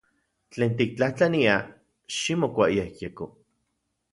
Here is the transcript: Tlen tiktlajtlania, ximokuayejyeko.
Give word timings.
Tlen 0.53 0.71
tiktlajtlania, 0.79 1.57
ximokuayejyeko. 2.17 3.29